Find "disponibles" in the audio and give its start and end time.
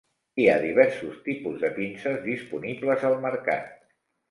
2.25-3.07